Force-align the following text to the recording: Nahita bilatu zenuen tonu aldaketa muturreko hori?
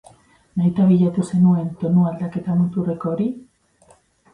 Nahita 0.61 0.85
bilatu 0.93 1.27
zenuen 1.29 1.69
tonu 1.85 2.09
aldaketa 2.15 2.59
muturreko 2.65 3.17
hori? 3.17 3.33